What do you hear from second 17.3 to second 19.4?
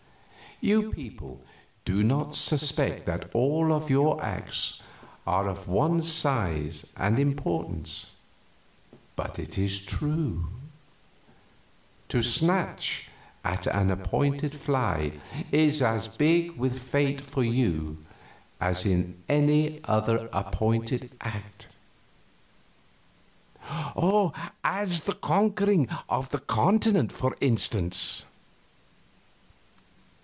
you as in